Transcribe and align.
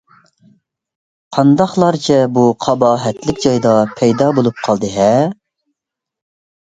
قانداقلارچە 1.37 2.17
بۇ 2.37 2.45
قاباھەتلىك 2.67 3.43
جايدا 3.47 3.75
پەيدا 4.01 4.31
بولۇپ 4.39 4.65
قالدى-ھە! 4.69 5.11